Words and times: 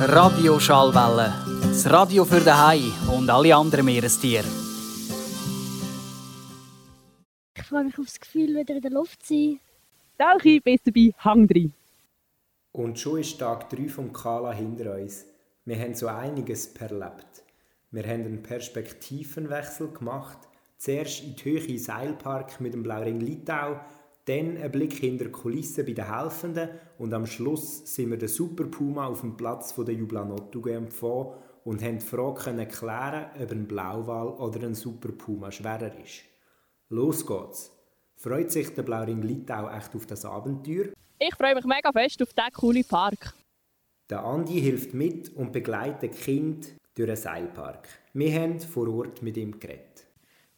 Radio 0.00 0.58
Schallwelle. 0.58 1.32
Das 1.62 1.88
Radio 1.88 2.24
für 2.24 2.40
den 2.40 2.58
Hai 2.58 2.80
und 3.16 3.30
alle 3.30 3.54
anderen 3.54 3.84
Meerestiere. 3.86 4.44
Ich 7.56 7.62
freue 7.62 7.84
mich 7.84 7.98
auf 7.98 8.06
das 8.06 8.18
Gefühl, 8.18 8.56
wieder 8.56 8.74
in 8.74 8.82
der 8.82 8.90
Luft 8.90 9.24
zu 9.24 9.34
sein. 9.34 9.60
Tauchi, 10.18 10.60
bist 10.60 10.86
dabei, 10.86 11.12
hang 11.18 11.46
drin. 11.46 11.72
Und 12.72 12.98
schon 12.98 13.20
ist 13.20 13.38
Tag 13.38 13.70
3 13.70 13.88
vom 13.88 14.12
Kala 14.12 14.52
hinter 14.52 14.96
uns. 14.96 15.26
Wir 15.64 15.78
haben 15.78 15.94
so 15.94 16.08
einiges 16.08 16.74
perlebt. 16.74 17.44
Wir 17.92 18.02
haben 18.02 18.24
einen 18.24 18.42
Perspektivenwechsel 18.42 19.88
gemacht. 19.92 20.38
Zuerst 20.76 21.22
in 21.22 21.36
die 21.36 21.44
Höhe 21.44 21.78
Seilpark 21.78 22.60
mit 22.60 22.74
dem 22.74 22.82
Blauring 22.82 23.20
Litau, 23.20 23.80
dann 24.24 24.56
ein 24.56 24.72
Blick 24.72 24.94
hinter 24.94 25.26
die 25.26 25.30
Kulissen 25.30 25.84
bei 25.84 25.92
den 25.92 26.10
Helfenden 26.10 26.70
und 26.98 27.12
am 27.12 27.26
Schluss 27.26 27.82
sind 27.94 28.10
wir 28.10 28.16
den 28.16 28.28
Super 28.28 28.64
Puma 28.64 29.06
auf 29.06 29.20
dem 29.20 29.36
Platz 29.36 29.74
der 29.74 29.94
Jublanottuge 29.94 30.72
empfohlen 30.72 31.34
und 31.64 31.82
haben 31.82 31.98
die 31.98 32.04
Frage 32.04 32.66
klären, 32.66 33.26
ob 33.40 33.50
ein 33.50 33.66
Blauwal 33.66 34.28
oder 34.28 34.66
ein 34.66 34.74
Super 34.74 35.12
Puma 35.12 35.50
schwerer 35.50 35.92
ist. 36.02 36.22
Los 36.88 37.26
geht's! 37.26 37.70
Freut 38.16 38.50
sich 38.50 38.72
der 38.72 38.82
Blauring 38.82 39.22
Litau 39.22 39.68
echt 39.68 39.94
auf 39.94 40.06
das 40.06 40.24
Abenteuer? 40.24 40.86
Ich 41.18 41.34
freue 41.34 41.54
mich 41.54 41.64
mega 41.64 41.92
fest 41.92 42.22
auf 42.22 42.32
diesen 42.32 42.52
coolen 42.52 42.84
Park. 42.84 43.34
Der 44.08 44.24
Andi 44.24 44.60
hilft 44.60 44.94
mit 44.94 45.34
und 45.34 45.52
begleitet 45.52 46.14
die 46.14 46.18
Kinder 46.18 46.68
durch 46.94 47.08
den 47.08 47.16
Seilpark. 47.16 47.88
Wir 48.12 48.32
haben 48.40 48.60
vor 48.60 48.88
Ort 48.88 49.22
mit 49.22 49.36
ihm 49.36 49.58
geredet. 49.58 50.06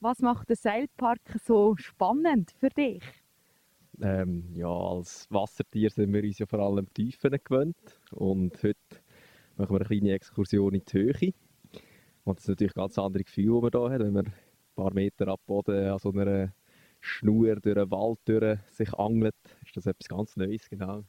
Was 0.00 0.18
macht 0.20 0.48
den 0.50 0.56
Seilpark 0.56 1.20
so 1.44 1.74
spannend 1.76 2.52
für 2.60 2.68
dich? 2.68 3.02
Ähm, 4.02 4.54
ja, 4.54 4.68
als 4.68 5.26
Wassertier 5.30 5.90
sind 5.90 6.12
wir 6.12 6.22
uns 6.22 6.38
ja 6.38 6.46
vor 6.46 6.60
allem 6.60 6.92
Tiefen 6.92 7.30
gewöhnt. 7.42 8.00
Und 8.10 8.62
heute 8.62 8.78
machen 9.56 9.70
wir 9.70 9.80
eine 9.80 9.86
kleine 9.86 10.12
Exkursion 10.12 10.74
in 10.74 10.82
die 10.84 10.92
Höhe. 10.92 11.32
Und 12.24 12.38
das 12.38 12.44
ist 12.44 12.48
natürlich 12.48 12.76
ein 12.76 12.80
ganz 12.80 12.98
anderes 12.98 13.26
Gefühl, 13.26 13.70
das 13.70 13.72
man 13.72 13.88
hier 13.88 13.90
hat, 13.90 14.00
wenn 14.00 14.12
man 14.12 14.26
ein 14.26 14.34
paar 14.74 14.92
Meter 14.92 15.28
ab 15.28 15.40
Boden 15.46 15.88
an 15.88 15.98
so 15.98 16.10
einer 16.10 16.52
Schnur 17.00 17.56
durch 17.56 17.76
einen 17.76 17.90
Wald 17.90 18.18
durch 18.24 18.58
sich 18.72 18.92
angelt. 18.94 19.34
Ist 19.64 19.76
das 19.76 19.86
etwas 19.86 20.08
ganz 20.08 20.36
Neues, 20.36 20.68
genau. 20.68 21.04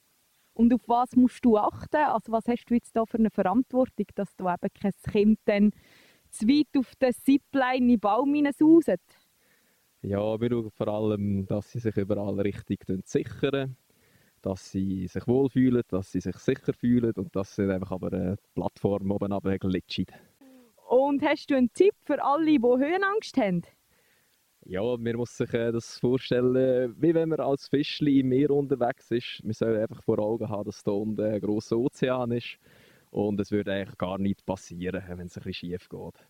Und 0.54 0.74
auf 0.74 0.82
was 0.88 1.16
musst 1.16 1.44
du 1.46 1.58
achten? 1.58 1.98
Also 1.98 2.32
was 2.32 2.46
hast 2.48 2.66
du 2.66 2.74
jetzt 2.74 2.96
da 2.96 3.06
für 3.06 3.20
eine 3.20 3.30
Verantwortung, 3.30 4.06
dass 4.16 4.36
du 4.36 4.48
eben 4.48 4.74
kein 4.74 4.92
Kind 5.12 5.40
dann 5.46 5.72
zu 6.30 6.48
weit 6.48 6.68
auf 6.78 6.96
den 6.96 7.14
Zipline 7.14 7.78
in 7.78 7.88
den 7.90 8.00
Baum 8.00 8.34
hinaushauset? 8.34 9.02
Ja, 10.02 10.40
wir 10.40 10.50
schauen 10.50 10.72
vor 10.72 10.88
allem, 10.88 11.46
dass 11.48 11.72
sie 11.72 11.80
sich 11.80 11.98
überall 11.98 12.40
richtig 12.40 12.86
sichern, 13.06 13.76
dass 14.42 14.72
sie 14.72 15.08
sich 15.08 15.28
wohlfühlen, 15.28 15.84
dass 15.88 16.12
sie 16.12 16.22
sich 16.22 16.36
sicher 16.38 16.74
fühlen 16.74 17.14
und 17.16 17.36
dass 17.36 17.56
sie 17.56 17.72
einfach 17.72 17.92
aber 17.92 18.14
eine 18.14 18.38
Plattform 18.54 19.12
oben 19.12 19.60
glitschen. 19.60 20.06
Und 20.88 21.22
hast 21.24 21.50
du 21.50 21.56
einen 21.56 21.74
Tipp 21.74 21.96
für 22.04 22.24
alle, 22.24 22.46
die 22.46 22.60
Höhenangst 22.60 23.38
haben? 23.38 23.64
Ja, 24.66 24.82
man 24.98 25.16
muss 25.16 25.36
sich 25.36 25.54
äh, 25.54 25.72
das 25.72 25.98
vorstellen, 26.00 26.94
wie 27.00 27.14
wenn 27.14 27.30
man 27.30 27.40
als 27.40 27.68
Fischli 27.68 28.20
im 28.20 28.30
Meer 28.30 28.52
unterwegs 28.52 29.10
ist. 29.12 29.42
Man 29.44 29.54
soll 29.54 29.78
einfach 29.78 30.04
vor 30.04 30.20
Augen 30.20 30.50
haben, 30.50 30.66
dass 30.66 30.84
da 30.84 30.92
unten 30.92 31.22
ein 31.22 31.40
grosser 31.40 31.78
Ozean 31.78 32.32
ist 32.32 32.60
und 33.10 33.40
es 33.40 33.52
würde 33.52 33.74
eigentlich 33.74 33.98
gar 33.98 34.18
nichts 34.18 34.44
passieren, 34.44 35.04
wenn 35.08 35.28
es 35.28 35.38
ein 35.38 35.44
bisschen 35.44 35.54
schief 35.54 35.90
geht. 35.90 36.28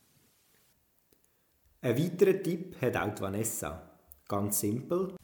Ein 1.82 1.98
weiterer 1.98 2.42
Tipp 2.42 2.76
hat 2.82 2.98
auch 2.98 3.22
Vanessa. 3.22 4.00
Ganz 4.28 4.60
simpel. 4.60 5.16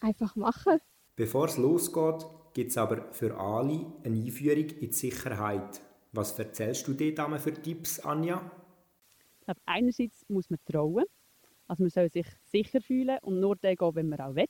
Einfach 0.00 0.36
machen. 0.36 0.78
Bevor 1.16 1.46
es 1.46 1.56
losgeht, 1.56 2.26
gibt 2.52 2.70
es 2.70 2.78
aber 2.78 3.12
für 3.12 3.38
alle 3.38 3.86
eine 4.04 4.20
Einführung 4.20 4.68
in 4.68 4.90
die 4.90 4.92
Sicherheit. 4.92 5.80
Was 6.12 6.38
erzählst 6.38 6.86
du 6.86 6.92
dir 6.92 7.14
da 7.14 7.38
für 7.38 7.54
Tipps, 7.54 8.00
Anja? 8.00 8.50
Ich 9.40 9.44
glaube, 9.46 9.60
einerseits 9.64 10.28
muss 10.28 10.50
man 10.50 10.58
trauen. 10.66 11.04
Also 11.66 11.82
man 11.82 11.90
soll 11.90 12.10
sich 12.10 12.26
sicher 12.44 12.82
fühlen 12.82 13.18
und 13.22 13.40
nur 13.40 13.56
dann 13.56 13.74
gehen, 13.74 13.94
wenn 13.94 14.08
man 14.10 14.20
auch 14.20 14.34
will. 14.34 14.46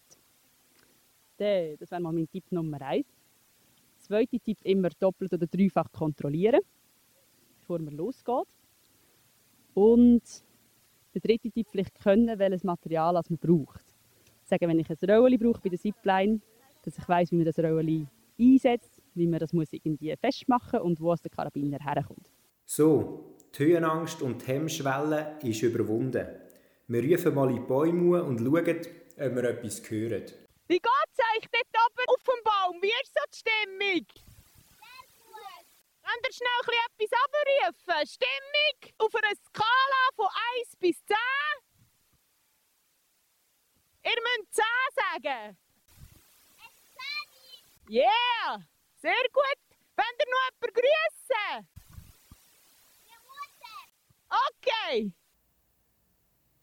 Das 1.79 1.91
wäre 1.91 2.01
mal 2.01 2.13
mein 2.13 2.29
Tipp 2.29 2.51
Nummer 2.51 2.83
eins. 2.83 3.07
Zweiter 3.99 4.39
Tipp, 4.41 4.59
immer 4.65 4.89
doppelt 4.91 5.33
oder 5.33 5.47
dreifach 5.47 5.91
kontrollieren, 5.93 6.61
bevor 7.61 7.79
man 7.79 7.95
losgeht. 7.95 8.49
Und 9.75 10.23
der 11.15 11.21
dritte 11.21 11.51
Tipp, 11.51 11.69
vielleicht 11.71 11.99
können, 12.01 12.39
welches 12.39 12.65
Material 12.65 13.15
man 13.15 13.39
braucht. 13.39 13.85
Sagen, 14.45 14.69
wenn 14.69 14.79
ich 14.79 14.91
ein 14.91 14.97
Röllchen 15.09 15.39
brauche 15.39 15.61
bei 15.63 15.71
der 15.71 15.79
Zipline, 15.79 16.41
dass 16.85 16.99
ich 16.99 17.09
weiß, 17.09 17.31
wie 17.31 17.37
man 17.37 17.45
das 17.45 17.59
Röllchen 17.59 18.09
einsetzt, 18.39 19.03
wie 19.15 19.27
man 19.27 19.39
das 19.39 19.53
muss 19.53 19.73
irgendwie 19.73 20.15
festmachen 20.17 20.81
und 20.81 21.01
wo 21.01 21.13
es 21.13 21.21
der 21.21 21.31
Karabiner 21.31 21.79
herkommt. 21.79 22.31
So, 22.65 23.37
die 23.57 23.65
Höhenangst 23.65 24.23
und 24.23 24.43
die 24.43 24.47
Hemmschwelle 24.47 25.39
ist 25.43 25.63
überwunden. 25.63 26.27
Wir 26.89 27.13
rufen 27.13 27.35
mal 27.35 27.51
in 27.51 27.57
die 27.57 27.63
Bäume 27.63 28.23
und 28.23 28.39
schauen, 28.39 28.81
ob 29.17 29.37
wir 29.37 29.45
etwas 29.45 29.91
hören. 29.91 30.25
Wie 30.69 30.79
geht 30.79 31.11
es 31.13 31.19
euch 31.37 31.49
dort 31.53 31.85
oben 31.87 32.05
auf 32.09 32.23
dem 32.23 32.45
Baum? 32.45 32.83
Wie 32.83 32.87
ist 33.03 33.15
so 33.15 33.21
die 33.31 33.39
Stimmung? 33.39 34.07
Könnt 36.13 36.27
ihr 36.27 36.33
schnell 36.35 36.51
etwas 36.85 37.13
abrufen? 37.25 38.07
Stimmung 38.07 38.79
auf 38.99 39.15
einer 39.15 39.35
Skala 39.35 40.03
von 40.15 40.29
1 40.61 40.77
bis 40.77 40.97
10? 41.07 41.17
Ihr 44.05 44.21
müsst 44.21 44.55
10 44.55 44.65
sagen. 44.95 45.57
Yeah! 47.89 48.59
Sehr 49.01 49.25
gut! 49.33 49.61
Wollt 49.97 50.19
ihr 50.19 50.27
noch 50.31 50.45
jemanden 50.61 50.75
grüßen? 50.75 51.69
Okay! 54.29 55.13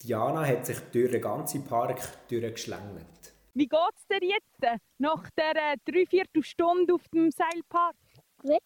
Diana 0.04 0.46
hat 0.46 0.66
sich 0.66 0.80
durch 0.92 1.12
den 1.12 1.22
ganzen 1.22 1.66
Park 1.66 2.28
durchgeschlängelt. 2.28 3.34
Wie 3.54 3.68
geht 3.68 3.96
es 3.96 4.08
dir 4.08 4.24
jetzt 4.28 4.62
nach 5.00 5.30
der 5.32 5.76
dreiviertel 5.86 6.44
Stunde 6.44 6.94
auf 6.94 7.08
dem 7.10 7.32
Seilpark? 7.32 7.96
Gut. 8.38 8.62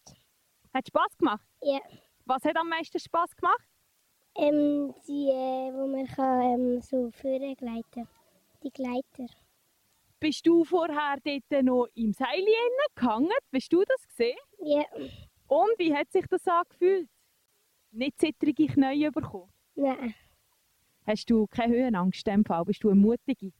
Hat 0.74 0.88
Spass 0.88 1.16
gemacht? 1.16 1.46
Ja. 1.62 1.78
Was 2.26 2.44
hat 2.44 2.56
am 2.56 2.68
meisten 2.68 2.98
Spass 2.98 3.34
gemacht? 3.36 3.64
Ähm, 4.36 4.92
die, 5.06 5.28
äh, 5.28 5.72
wo 5.72 5.86
man 5.86 6.06
kann, 6.06 6.40
ähm, 6.42 6.80
so 6.80 7.10
führen 7.12 7.54
gleiten. 7.54 8.08
Die 8.64 8.70
Gleiter. 8.70 9.32
Bist 10.18 10.44
du 10.46 10.64
vorher 10.64 11.18
dort 11.22 11.64
noch 11.64 11.86
im 11.94 12.12
Seil 12.12 12.44
gehangen? 12.96 13.30
Bist 13.50 13.72
du 13.72 13.84
das 13.84 14.08
gesehen? 14.08 14.38
Ja. 14.58 14.84
Und 15.46 15.78
wie 15.78 15.94
hat 15.94 16.10
sich 16.10 16.26
das 16.26 16.46
angefühlt? 16.48 17.08
Nicht 17.92 18.18
zittrige 18.18 18.66
Knie 18.66 19.10
bekommen? 19.10 19.52
Nein. 19.76 20.14
Hast 21.06 21.30
du 21.30 21.46
keine 21.46 21.74
Höhenangst 21.74 22.26
in 22.26 22.44
Fall? 22.44 22.64
Bist 22.64 22.82
du 22.82 22.90
eine 22.90 22.98
Mutige? 22.98 23.52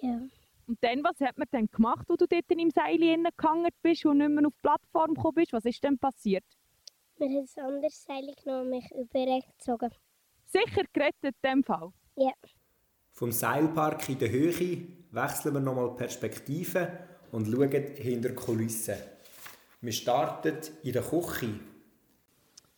Ja. 0.00 0.20
Und 0.66 0.82
dann, 0.82 1.04
was 1.04 1.20
hat 1.20 1.36
man 1.36 1.46
dann 1.50 1.66
gemacht, 1.70 2.06
wo 2.08 2.16
du 2.16 2.26
dort 2.26 2.50
im 2.50 2.70
Seil 2.70 2.98
gehangen 2.98 3.70
bist 3.82 4.04
und 4.06 4.18
nicht 4.18 4.30
mehr 4.30 4.46
auf 4.46 4.52
die 4.52 4.60
Plattform 4.62 5.14
gekommen 5.14 5.34
bist? 5.34 5.52
Was 5.52 5.64
ist 5.64 5.82
denn 5.84 5.98
passiert? 5.98 6.44
Wir 7.18 7.28
haben 7.28 7.46
ein 7.56 7.64
anderes 7.64 8.04
Seil 8.04 8.34
genommen 8.42 8.64
und 8.64 8.70
mich 8.70 8.90
übergezogen. 8.90 9.90
Sicher 10.46 10.84
gerettet 10.92 11.36
in 11.42 11.50
dem 11.50 11.64
Fall? 11.64 11.92
Ja. 12.16 12.32
Vom 13.12 13.30
Seilpark 13.30 14.08
in 14.08 14.18
der 14.18 14.30
Höhe 14.30 14.88
wechseln 15.10 15.54
wir 15.54 15.60
nochmal 15.60 15.94
Perspektive 15.94 16.98
und 17.30 17.46
schauen 17.46 17.70
hinter 17.70 18.30
die 18.30 18.34
Kulissen. 18.34 18.96
Wir 19.80 19.92
starten 19.92 20.58
in 20.82 20.92
der 20.92 21.02
Küche. 21.02 21.60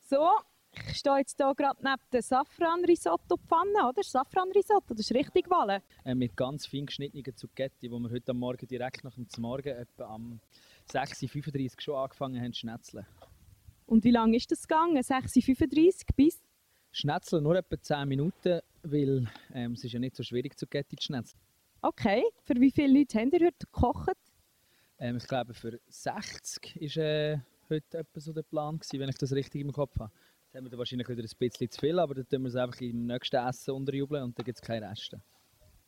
So, 0.02 0.28
ich 0.90 0.96
stehe 0.98 1.18
jetzt 1.18 1.36
hier 1.36 1.54
gerade 1.54 1.78
neben 1.82 2.02
der 2.12 2.22
Safran-Risotto-Pfanne, 2.22 3.88
oder? 3.88 4.02
Safran-Risotto, 4.02 4.94
das 4.94 5.00
ist 5.00 5.14
richtig 5.14 5.50
Walle. 5.50 5.82
Äh, 6.04 6.14
mit 6.14 6.36
ganz 6.36 6.66
fein 6.66 6.86
geschnittenen 6.86 7.36
Zucchetti, 7.36 7.90
wo 7.90 7.98
wir 7.98 8.10
heute 8.10 8.30
am 8.30 8.38
Morgen 8.38 8.66
direkt 8.66 9.04
nach 9.04 9.14
dem 9.14 9.26
Morgen 9.38 9.68
etwa 9.68 10.04
am 10.14 10.40
6.35 10.90 11.64
Uhr 11.64 11.80
schon 11.80 11.94
angefangen 11.96 12.40
haben 12.40 12.52
zu 12.52 12.60
schnetzeln. 12.60 13.06
Und 13.86 14.04
wie 14.04 14.10
lange 14.10 14.36
ist 14.36 14.50
das 14.50 14.66
gegangen? 14.66 14.98
6.35 14.98 15.84
Uhr 15.86 16.16
bis? 16.16 16.42
Schnetzeln 16.92 17.42
nur 17.42 17.56
etwa 17.56 17.80
10 17.80 18.08
Minuten, 18.08 18.60
weil 18.82 19.28
ähm, 19.52 19.72
es 19.72 19.84
ist 19.84 19.92
ja 19.92 19.98
nicht 19.98 20.16
so 20.16 20.22
schwierig, 20.22 20.58
Zucchetti 20.58 20.96
zu 20.96 21.04
schnetzeln. 21.04 21.40
Okay, 21.82 22.24
für 22.42 22.54
wie 22.54 22.70
viele 22.70 22.98
Leute 22.98 23.20
habt 23.20 23.32
ihr 23.32 23.46
heute 23.46 23.66
gekocht? 23.66 24.16
Ähm, 24.98 25.18
ich 25.18 25.26
glaube, 25.26 25.54
für 25.54 25.78
60 25.88 26.96
war 26.96 27.04
äh, 27.04 27.38
heute 27.68 27.98
etwa 27.98 28.20
so 28.20 28.32
der 28.32 28.42
Plan, 28.42 28.78
gewesen, 28.78 29.00
wenn 29.00 29.08
ich 29.08 29.18
das 29.18 29.32
richtig 29.32 29.60
im 29.60 29.72
Kopf 29.72 29.98
habe. 29.98 30.10
Jetzt 30.56 30.64
haben 30.64 30.72
wir 30.72 30.78
wahrscheinlich 30.78 31.08
wieder 31.10 31.22
ein 31.22 31.38
bisschen 31.38 31.70
zu 31.70 31.78
viel, 31.78 31.98
aber 31.98 32.14
dann 32.14 32.26
tun 32.30 32.42
wir 32.44 32.48
es 32.48 32.56
einfach 32.56 32.80
im 32.80 33.04
nächsten 33.04 33.36
Essen 33.36 33.72
unterjubeln 33.72 34.22
und 34.22 34.38
dann 34.38 34.42
gibt 34.42 34.56
es 34.56 34.62
keine 34.62 34.88
Reste. 34.88 35.20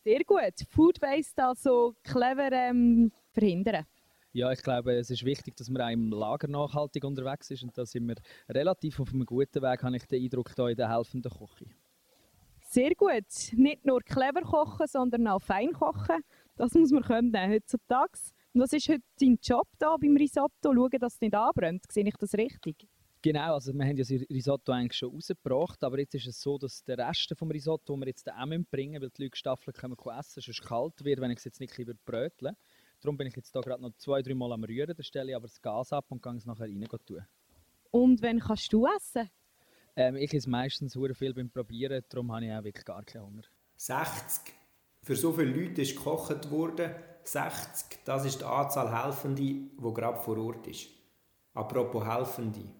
Sehr 0.04 0.22
gut. 0.24 0.52
Food 0.68 1.00
Waste 1.00 1.42
also 1.42 1.94
clever 2.02 2.52
ähm, 2.52 3.10
verhindern. 3.32 3.86
Ja, 4.34 4.52
ich 4.52 4.62
glaube, 4.62 4.92
es 4.92 5.08
ist 5.08 5.24
wichtig, 5.24 5.56
dass 5.56 5.70
man 5.70 5.80
auch 5.80 5.88
im 5.88 6.10
Lager 6.10 6.48
nachhaltig 6.48 7.02
unterwegs 7.02 7.50
ist 7.50 7.62
und 7.62 7.78
da 7.78 7.86
sind 7.86 8.08
wir 8.08 8.16
relativ 8.50 9.00
auf 9.00 9.08
einem 9.08 9.24
guten 9.24 9.62
Weg, 9.62 9.82
habe 9.82 9.96
ich 9.96 10.06
den 10.06 10.22
Eindruck, 10.22 10.52
hier 10.54 10.68
in 10.68 10.76
der 10.76 10.94
helfenden 10.94 11.32
Küche. 11.32 11.64
Sehr 12.60 12.94
gut. 12.94 13.24
Nicht 13.54 13.86
nur 13.86 14.02
clever 14.02 14.42
kochen, 14.42 14.86
sondern 14.86 15.28
auch 15.28 15.40
fein 15.40 15.72
kochen. 15.72 16.22
Das 16.56 16.74
muss 16.74 16.90
man 16.90 17.04
können 17.04 17.34
heutzutage. 17.34 18.18
Und 18.52 18.60
was 18.60 18.74
ist 18.74 18.86
heute 18.90 19.00
dein 19.18 19.38
Job 19.42 19.66
da 19.78 19.96
beim 19.96 20.14
Risotto? 20.14 20.74
Schauen, 20.74 20.90
dass 21.00 21.14
es 21.14 21.20
nicht 21.22 21.34
anbrennt. 21.34 21.90
Sehe 21.90 22.06
ich 22.06 22.16
das 22.18 22.34
richtig? 22.34 22.86
Genau, 23.28 23.52
also 23.52 23.74
wir 23.74 23.84
haben 23.84 23.94
ja 23.94 24.04
das 24.04 24.10
Risotto 24.30 24.72
eigentlich 24.72 24.96
schon 24.96 25.12
rausgebracht, 25.12 25.84
aber 25.84 25.98
jetzt 25.98 26.14
ist 26.14 26.28
es 26.28 26.40
so, 26.40 26.56
dass 26.56 26.82
der 26.82 26.96
Rest 26.96 27.30
vom 27.36 27.50
Risotto, 27.50 27.92
den 27.92 28.00
wir 28.00 28.06
jetzt 28.06 28.26
auch 28.32 28.46
bringen 28.70 29.02
weil 29.02 29.10
die 29.10 29.24
Leute 29.24 29.36
Staffeln 29.36 29.74
können 29.74 29.96
essen, 30.18 30.40
sonst 30.40 30.62
kalt 30.62 31.04
wird, 31.04 31.20
wenn 31.20 31.30
ich 31.30 31.36
es 31.36 31.44
jetzt 31.44 31.60
nicht 31.60 31.76
lieber 31.76 31.92
brötle. 32.06 32.56
Darum 33.02 33.18
bin 33.18 33.26
ich 33.26 33.36
jetzt 33.36 33.54
da 33.54 33.60
gerade 33.60 33.82
noch 33.82 33.92
zwei, 33.98 34.22
drei 34.22 34.32
Mal 34.32 34.50
am 34.52 34.64
Rühren, 34.64 34.96
dann 34.96 35.04
stelle 35.04 35.28
ich 35.28 35.36
aber 35.36 35.46
das 35.46 35.60
Gas 35.60 35.92
ab 35.92 36.06
und 36.08 36.22
gehe 36.22 36.36
es 36.36 36.46
nachher 36.46 36.64
rein 36.64 36.88
tun. 37.04 37.22
Und 37.90 38.22
wann 38.22 38.40
kannst 38.40 38.72
du 38.72 38.86
essen? 38.86 39.28
Ähm, 39.94 40.16
ich 40.16 40.32
esse 40.32 40.48
meistens 40.48 40.94
sehr 40.94 41.14
viel 41.14 41.34
beim 41.34 41.50
Probieren, 41.50 42.02
darum 42.08 42.32
habe 42.32 42.46
ich 42.46 42.52
auch 42.52 42.64
wirklich 42.64 42.86
gar 42.86 43.04
keinen 43.04 43.26
Hunger. 43.26 43.42
60. 43.76 44.54
Für 45.02 45.16
so 45.16 45.34
viele 45.34 45.50
Leute 45.50 45.82
ist 45.82 45.94
gekocht 45.94 46.50
worden. 46.50 46.94
60, 47.24 47.98
das 48.06 48.24
ist 48.24 48.40
die 48.40 48.44
Anzahl 48.46 49.04
Helfende, 49.04 49.42
die 49.42 49.70
gerade 49.92 50.18
vor 50.18 50.38
Ort 50.38 50.66
ist. 50.66 50.88
Apropos 51.52 52.06
Helfende. 52.06 52.77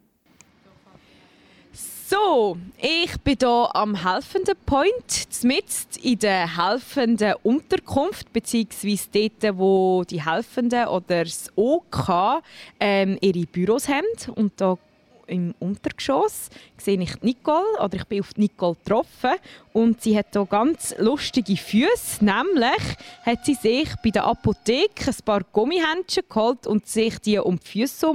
So, 2.11 2.57
ich 2.79 3.21
bin 3.21 3.37
hier 3.39 3.69
am 3.77 3.95
helfenden 3.95 4.55
Point, 4.65 5.29
mitten 5.43 6.01
in 6.03 6.19
der 6.19 6.57
helfenden 6.57 7.35
Unterkunft, 7.43 8.33
beziehungsweise 8.33 9.09
dort, 9.13 9.59
wo 9.59 10.05
die 10.09 10.25
Helfenden 10.25 10.89
oder 10.89 11.25
das 11.25 11.53
OK 11.55 12.41
ähm, 12.81 13.19
ihre 13.21 13.45
Büros 13.45 13.89
haben. 13.89 14.07
Und 14.37 14.53
da 14.57 14.79
im 15.27 15.55
Untergeschoss 15.59 16.49
sehe 16.79 16.99
ich 16.99 17.21
Nicole, 17.21 17.79
oder 17.79 17.97
ich 17.97 18.05
bin 18.05 18.21
auf 18.21 18.35
Nicole 18.37 18.77
getroffen 18.77 19.35
und 19.75 20.01
sie 20.01 20.17
hat 20.17 20.29
hier 20.33 20.47
ganz 20.47 20.95
lustige 20.97 21.59
Füße. 21.59 22.25
Nämlich 22.25 22.97
hat 23.27 23.45
sie 23.45 23.53
sich 23.53 23.91
bei 24.03 24.09
der 24.09 24.25
Apotheke 24.25 25.11
ein 25.11 25.25
paar 25.27 25.43
Gummihändchen 25.53 26.23
geholt 26.27 26.67
und 26.67 26.87
sich 26.87 27.19
die 27.19 27.37
um 27.37 27.61
die 27.61 27.83
Füße 27.83 28.11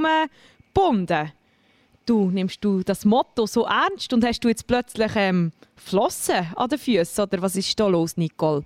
gebunden 0.73 1.31
du 2.05 2.29
nimmst 2.31 2.63
du 2.63 2.83
das 2.83 3.05
Motto 3.05 3.45
so 3.45 3.65
ernst 3.65 4.13
und 4.13 4.25
hast 4.25 4.43
du 4.43 4.49
jetzt 4.49 4.67
plötzlich 4.67 5.11
ähm, 5.15 5.51
Flossen 5.75 6.47
an 6.55 6.69
den 6.69 6.79
Füßen 6.79 7.23
oder 7.23 7.41
was 7.41 7.55
ist 7.55 7.79
da 7.79 7.87
los, 7.87 8.17
Nicole? 8.17 8.63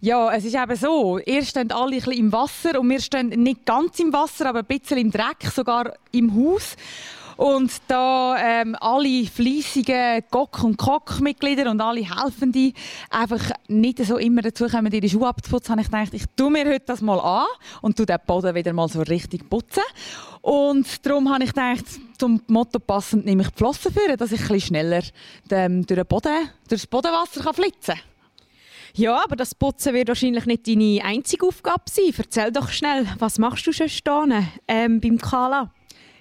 Ja, 0.00 0.32
es 0.34 0.44
ist 0.44 0.54
eben 0.54 0.76
so. 0.76 1.18
Ihr 1.18 1.42
steht 1.44 1.72
alle 1.72 1.92
ein 1.92 1.98
bisschen 1.98 2.12
im 2.12 2.32
Wasser 2.32 2.78
und 2.78 2.90
wir 2.90 3.00
stehen 3.00 3.28
nicht 3.28 3.64
ganz 3.64 3.98
im 4.00 4.12
Wasser, 4.12 4.50
aber 4.50 4.58
ein 4.58 4.66
bisschen 4.66 4.98
im 4.98 5.10
Dreck, 5.10 5.50
sogar 5.50 5.94
im 6.12 6.34
Haus. 6.34 6.76
Und 7.36 7.72
da 7.88 8.36
ähm, 8.38 8.76
alle 8.80 9.26
fleissigen 9.26 10.22
Gock- 10.30 10.62
und 10.62 10.76
Kock-Mitglieder 10.76 11.70
und 11.70 11.80
alle 11.80 12.02
Helfende 12.02 12.72
einfach 13.10 13.50
nicht 13.68 14.04
so 14.04 14.18
immer 14.18 14.42
dazu 14.42 14.66
kommen, 14.66 14.92
ihre 14.92 15.08
Schuhe 15.08 15.28
abzuputzen, 15.28 15.72
habe 15.72 15.82
ich 15.82 15.90
gedacht, 15.90 16.14
ich 16.14 16.24
tue 16.36 16.50
mir 16.50 16.64
heute 16.66 16.86
das 16.86 17.00
mal 17.00 17.18
an 17.18 17.46
und 17.82 17.96
tue 17.96 18.06
den 18.06 18.18
Boden 18.26 18.54
wieder 18.54 18.72
mal 18.72 18.88
so 18.88 19.02
richtig 19.02 19.48
putzen. 19.48 19.82
Und 20.42 21.04
darum 21.06 21.32
habe 21.32 21.44
ich 21.44 21.50
gedacht, 21.50 21.84
zum 22.18 22.42
Motto 22.48 22.78
passend 22.78 23.24
nehme 23.24 23.42
ich 23.42 23.48
die 23.48 23.56
Flossen 23.56 23.92
führen, 23.92 24.16
dass 24.16 24.30
ich 24.30 24.40
ein 24.40 24.48
bisschen 24.48 24.68
schneller 24.68 25.02
ähm, 25.50 25.86
durch, 25.86 25.98
den 25.98 26.06
Boden, 26.06 26.50
durch 26.68 26.82
das 26.82 26.86
Bodenwasser 26.86 27.42
kann 27.42 27.54
flitzen 27.54 27.94
kann. 27.94 28.04
Ja, 28.96 29.24
aber 29.24 29.34
das 29.34 29.56
Putzen 29.56 29.92
wird 29.92 30.06
wahrscheinlich 30.06 30.46
nicht 30.46 30.68
deine 30.68 31.02
einzige 31.02 31.46
Aufgabe 31.46 31.82
sein. 31.90 32.14
Erzähl 32.16 32.52
doch 32.52 32.68
schnell, 32.68 33.06
was 33.18 33.38
machst 33.38 33.66
du 33.66 33.72
schon 33.72 33.88
stehen, 33.88 34.48
ähm, 34.68 35.00
beim 35.00 35.18
Kala? 35.18 35.72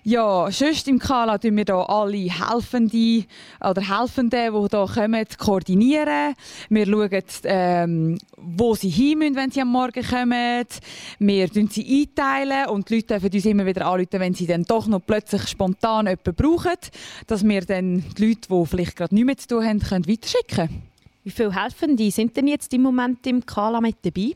Ja, 0.05 0.51
sonst 0.51 0.89
im 0.89 0.99
Kala 0.99 1.37
tun 1.37 1.55
wir 1.55 1.63
hier 1.65 1.89
alle 1.89 2.29
Helfende 2.29 3.23
oder 3.61 3.81
Helfende, 3.81 4.51
die 4.51 4.67
hier 4.69 4.87
kommen, 4.87 5.25
koordinieren. 5.37 6.35
Wir 6.69 6.85
schauen, 6.85 7.23
ähm, 7.45 8.17
wo 8.35 8.75
sie 8.75 8.89
hin 8.89 9.19
müssen, 9.19 9.35
wenn 9.37 9.51
sie 9.51 9.61
am 9.61 9.71
Morgen 9.71 10.03
kommen. 10.03 10.65
Wir 11.19 11.49
teilen 11.49 11.69
sie 11.69 12.01
einteilen 12.01 12.67
und 12.67 12.89
die 12.89 12.95
Leute 12.95 13.07
dürfen 13.07 13.31
uns 13.33 13.45
immer 13.45 13.65
wieder 13.65 13.85
anrufen, 13.85 14.19
wenn 14.19 14.33
sie 14.33 14.45
dann 14.45 14.63
doch 14.63 14.87
noch 14.87 14.99
plötzlich 14.99 15.47
spontan 15.47 16.07
jemanden 16.07 16.35
brauchen, 16.35 16.77
dass 17.27 17.47
wir 17.47 17.61
dann 17.61 18.03
die 18.17 18.27
Leute, 18.27 18.49
die 18.49 18.65
vielleicht 18.65 18.97
gerade 18.97 19.15
nichts 19.15 19.25
mehr 19.25 19.37
zu 19.37 19.47
tun 19.47 19.65
haben, 19.65 19.79
können 19.79 20.05
weiterschicken 20.05 20.67
können. 20.67 20.83
Wie 21.23 21.31
viele 21.31 21.55
Helfende 21.55 22.11
sind 22.11 22.35
denn 22.35 22.49
jetzt 22.49 22.73
im 22.73 22.81
Moment 22.81 23.25
im 23.25 23.45
Kala 23.45 23.79
mit 23.79 23.95
dabei? 24.01 24.33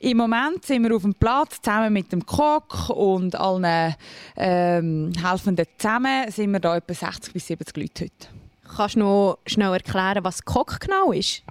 Im 0.00 0.18
Moment 0.18 0.64
sind 0.64 0.82
wir 0.82 0.94
auf 0.94 1.02
dem 1.02 1.14
Platz 1.14 1.60
zusammen 1.62 1.92
mit 1.92 2.12
dem 2.12 2.24
Koch 2.26 2.90
und 2.90 3.34
allen 3.34 3.94
ähm, 4.36 5.12
Helfenden 5.20 5.66
zusammen 5.78 6.30
sind 6.30 6.52
wir 6.52 6.60
da 6.60 6.76
etwa 6.76 6.92
60 6.92 7.32
bis 7.32 7.46
70 7.46 7.76
Leute 7.76 8.04
heute. 8.04 8.28
Kannst 8.76 8.96
du 8.96 9.00
noch 9.00 9.38
schnell 9.46 9.72
erklären, 9.72 10.24
was 10.24 10.44
Koch 10.44 10.78
genau 10.80 11.12
ist? 11.12 11.42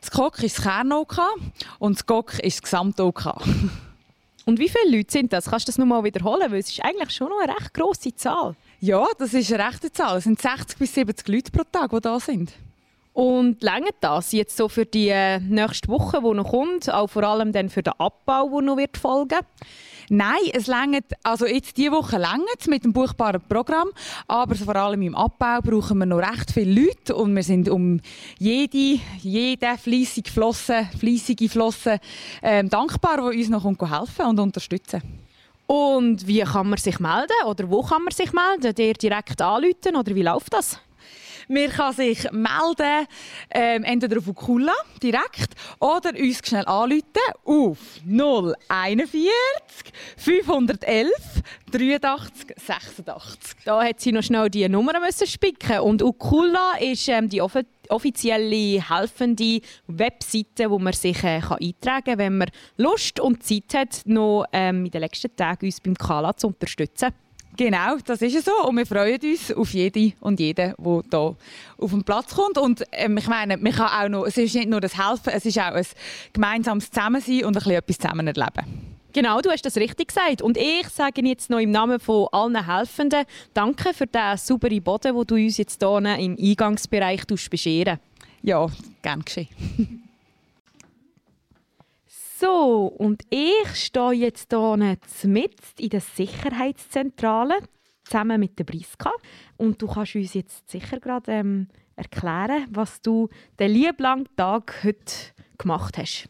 Das 0.00 0.10
Koch 0.10 0.38
ist 0.38 0.58
das 0.58 0.64
Kern-OK 0.64 1.18
und 1.78 1.96
das 1.96 2.06
GOK 2.06 2.38
ist 2.38 2.58
das 2.58 2.62
Gesamt-OK. 2.62 3.34
Und 4.46 4.58
wie 4.58 4.68
viele 4.70 4.96
Leute 4.96 5.12
sind 5.12 5.32
das? 5.32 5.46
Kannst 5.50 5.68
du 5.68 5.70
das 5.70 5.78
noch 5.78 5.84
mal 5.84 6.04
wiederholen? 6.04 6.50
Weil 6.50 6.60
es 6.60 6.70
ist 6.70 6.82
eigentlich 6.82 7.10
schon 7.10 7.28
noch 7.28 7.40
eine 7.42 7.52
recht 7.52 7.74
grosse 7.74 8.14
Zahl. 8.14 8.56
Ja, 8.80 9.04
das 9.18 9.34
ist 9.34 9.52
eine 9.52 9.66
rechte 9.66 9.92
Zahl. 9.92 10.18
Es 10.18 10.24
sind 10.24 10.40
60 10.40 10.78
bis 10.78 10.94
70 10.94 11.28
Leute 11.28 11.50
pro 11.50 11.64
Tag, 11.64 11.90
die 11.90 12.00
da 12.00 12.18
sind. 12.18 12.52
Und 13.18 13.64
längert 13.64 13.96
das 14.00 14.30
jetzt 14.30 14.56
so 14.56 14.68
für 14.68 14.86
die 14.86 15.08
äh, 15.08 15.40
nächste 15.40 15.88
Woche, 15.88 16.20
die 16.22 16.34
noch 16.36 16.50
kommt, 16.50 16.88
auch 16.88 17.08
vor 17.08 17.24
allem 17.24 17.50
dann 17.50 17.68
für 17.68 17.82
den 17.82 17.94
Abbau, 17.98 18.48
der 18.48 18.62
noch 18.62 18.76
wird 18.76 18.96
folgen? 18.96 19.40
Nein, 20.08 20.38
es 20.52 20.68
längert, 20.68 21.06
also 21.24 21.44
jetzt 21.44 21.76
diese 21.76 21.90
Woche 21.90 22.16
längert 22.16 22.68
mit 22.68 22.84
dem 22.84 22.92
buchbaren 22.92 23.42
Programm, 23.48 23.88
aber 24.28 24.54
vor 24.54 24.76
allem 24.76 25.02
im 25.02 25.16
Abbau 25.16 25.60
brauchen 25.60 25.98
wir 25.98 26.06
noch 26.06 26.18
recht 26.18 26.52
viele 26.52 26.82
Leute 26.82 27.16
und 27.16 27.34
wir 27.34 27.42
sind 27.42 27.68
um 27.68 28.00
jede, 28.38 29.00
jede 29.20 29.76
fleissige 29.78 30.30
Flosse, 30.30 30.86
fleissige 30.96 31.48
Flosse 31.48 31.98
ähm, 32.40 32.68
dankbar, 32.68 33.32
die 33.32 33.38
uns 33.38 33.48
noch 33.48 33.64
helfen 33.64 34.26
und 34.26 34.38
unterstützen. 34.38 35.02
Und 35.66 36.24
wie 36.28 36.42
kann 36.42 36.68
man 36.68 36.78
sich 36.78 37.00
melden 37.00 37.34
oder 37.46 37.68
wo 37.68 37.82
kann 37.82 38.04
man 38.04 38.14
sich 38.14 38.32
melden? 38.32 38.76
Dir 38.76 38.94
direkt 38.94 39.42
anrufen 39.42 39.96
oder 39.96 40.14
wie 40.14 40.22
läuft 40.22 40.54
das? 40.54 40.78
Man 41.48 41.68
kann 41.70 41.94
sich 41.94 42.30
melden, 42.30 43.06
ähm, 43.50 43.84
entweder 43.84 44.18
auf 44.18 44.28
Ukula 44.28 44.74
direkt 45.02 45.54
oder 45.80 46.10
uns 46.10 46.46
schnell 46.46 46.66
anrufen 46.66 47.02
auf 47.44 47.78
041 48.06 49.30
511 50.16 51.10
83 51.70 52.54
86. 52.56 53.56
Da 53.64 53.82
hat 53.82 54.00
sie 54.00 54.12
noch 54.12 54.22
schnell 54.22 54.50
die 54.50 54.68
Nummer 54.68 55.00
müssen 55.00 55.26
spicken 55.26 55.80
und 55.80 56.02
Ukula 56.02 56.74
ist 56.80 57.08
ähm, 57.08 57.28
die 57.28 57.40
offizielle 57.40 57.78
offizielle 57.90 58.82
helfende 58.86 59.60
Webseite, 59.86 60.70
wo 60.70 60.78
man 60.78 60.92
sich 60.92 61.22
äh, 61.24 61.40
kann 61.40 61.58
eintragen 61.58 62.04
kann, 62.04 62.18
wenn 62.18 62.38
man 62.38 62.50
Lust 62.76 63.20
und 63.20 63.42
Zeit 63.42 63.74
hat, 63.74 64.02
noch 64.04 64.44
ähm, 64.52 64.84
in 64.84 64.90
den 64.90 65.02
nächsten 65.02 65.34
Tagen 65.34 65.66
uns 65.66 65.80
beim 65.80 65.94
Kala 65.94 66.36
zu 66.36 66.48
unterstützen. 66.48 67.08
Genau, 67.58 67.96
das 68.04 68.22
ist 68.22 68.44
so. 68.44 68.52
Und 68.68 68.76
wir 68.76 68.86
freuen 68.86 69.18
uns 69.20 69.52
auf 69.52 69.74
jede 69.74 70.12
und 70.20 70.38
jeden, 70.38 70.74
der 70.78 71.04
hier 71.10 71.36
auf 71.76 71.90
den 71.90 72.04
Platz 72.04 72.32
kommt. 72.32 72.56
Und 72.56 72.84
ähm, 72.92 73.18
ich 73.18 73.26
meine, 73.26 73.56
man 73.56 73.72
kann 73.72 73.88
auch 73.88 74.08
noch, 74.08 74.26
es 74.26 74.36
ist 74.36 74.54
nicht 74.54 74.68
nur 74.68 74.80
das 74.80 74.96
Helfen, 74.96 75.32
es 75.34 75.44
ist 75.44 75.58
auch 75.58 75.72
ein 75.72 75.84
gemeinsames 76.32 76.88
Zusammensein 76.88 77.44
und 77.44 77.48
ein 77.48 77.52
bisschen 77.54 77.72
etwas 77.72 77.98
zusammen 77.98 78.28
erleben. 78.28 78.64
Genau, 79.12 79.40
du 79.40 79.50
hast 79.50 79.66
das 79.66 79.76
richtig 79.76 80.06
gesagt. 80.06 80.40
Und 80.40 80.56
ich 80.56 80.88
sage 80.88 81.20
jetzt 81.26 81.50
noch 81.50 81.58
im 81.58 81.72
Namen 81.72 81.98
von 81.98 82.28
allen 82.30 82.64
Helfenden 82.64 83.24
Danke 83.54 83.92
für 83.92 84.06
den 84.06 84.36
sauberen 84.36 84.80
Boden, 84.80 85.16
den 85.16 85.26
du 85.26 85.34
uns 85.34 85.56
jetzt 85.56 85.82
hier 85.82 86.16
im 86.16 86.36
Eingangsbereich 86.40 87.22
bescheren 87.26 87.98
Ja, 88.40 88.68
gern 89.02 89.24
geschehen. 89.24 90.04
So, 92.40 92.86
und 92.98 93.24
ich 93.30 93.74
stehe 93.74 94.12
jetzt 94.12 94.52
hier 94.52 94.96
mit 95.24 95.54
in 95.76 95.88
der 95.88 96.00
Sicherheitszentrale 96.00 97.56
zusammen 98.04 98.38
mit 98.38 98.56
der 98.60 98.62
Briska. 98.62 99.10
Und 99.56 99.82
du 99.82 99.88
kannst 99.88 100.14
uns 100.14 100.34
jetzt 100.34 100.70
sicher 100.70 101.00
gerade 101.00 101.32
ähm, 101.32 101.66
erklären, 101.96 102.68
was 102.70 103.02
du 103.02 103.28
den 103.58 103.72
lieblangen 103.72 104.28
Tag 104.36 104.84
heute 104.84 105.12
gemacht 105.58 105.98
hast. 105.98 106.28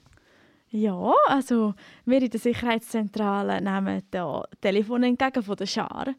Ja, 0.71 1.13
also 1.27 1.75
wir 2.07 2.23
in 2.23 2.31
der 2.31 2.41
Sicherheitszentrale 2.41 3.61
nehmen 3.61 4.03
da 4.11 4.45
Telefon 4.63 5.03
entgegen 5.03 5.43
von 5.43 5.57
der 5.57 5.67
Schar. 5.67 6.15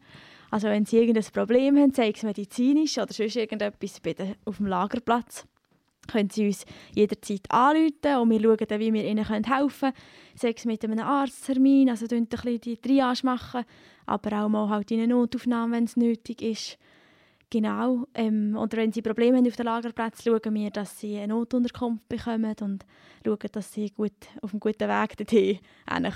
Also 0.52 0.68
wenn 0.68 0.86
sie 0.86 0.98
irgendein 0.98 1.32
Problem 1.32 1.76
haben, 1.76 1.92
sei 1.92 2.12
es 2.14 2.22
medizinisch 2.22 2.96
oder 2.96 3.12
sonst 3.12 3.34
irgendetwas 3.34 4.00
auf 4.44 4.58
dem 4.58 4.66
Lagerplatz, 4.66 5.48
können 6.10 6.30
Sie 6.30 6.46
uns 6.46 6.64
jederzeit 6.94 7.50
anrufen 7.50 8.16
und 8.20 8.30
wir 8.30 8.40
schauen 8.40 8.66
dann, 8.68 8.80
wie 8.80 8.92
wir 8.92 9.04
Ihnen 9.04 9.24
helfen 9.24 9.80
können. 9.80 9.92
Sei 10.34 10.54
es 10.56 10.64
mit 10.64 10.84
einem 10.84 10.98
Arzttermin, 10.98 11.90
also 11.90 12.06
ein 12.14 12.26
bisschen 12.26 12.60
die 12.60 12.76
Triage 12.76 13.24
machen, 13.24 13.64
aber 14.06 14.44
auch 14.44 14.48
mal 14.48 14.68
halt 14.68 14.90
in 14.90 15.00
eine 15.00 15.08
Notaufnahme, 15.08 15.76
wenn 15.76 15.84
es 15.84 15.96
nötig 15.96 16.42
ist. 16.42 16.78
Genau. 17.50 18.06
Ähm, 18.14 18.56
oder 18.56 18.78
wenn 18.78 18.92
Sie 18.92 19.02
Probleme 19.02 19.38
haben 19.38 19.46
auf 19.46 19.56
dem 19.56 19.66
Lagerplatz, 19.66 20.22
schauen 20.22 20.54
wir, 20.54 20.70
dass 20.70 21.00
Sie 21.00 21.16
eine 21.16 21.34
Notunterkunft 21.34 22.08
bekommen 22.08 22.54
und 22.60 22.86
schauen, 23.24 23.38
dass 23.50 23.72
Sie 23.72 23.90
gut 23.90 24.12
auf 24.40 24.52
einem 24.52 24.60
guten 24.60 24.88
Weg 24.88 25.16
dorthin 25.16 25.58